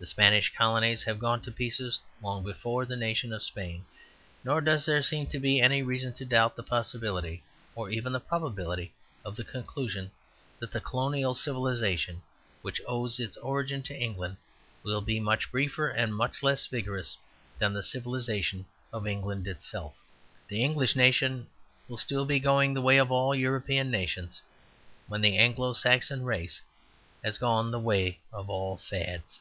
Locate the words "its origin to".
13.18-13.98